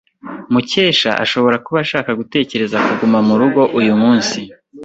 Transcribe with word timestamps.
Mukesha 0.53 1.11
ashobora 1.23 1.57
kuba 1.65 1.79
ashaka 1.85 2.11
gutekereza 2.19 2.77
kuguma 2.87 3.19
murugo 3.27 3.61
uyu 3.79 3.93
munsi. 4.01 4.39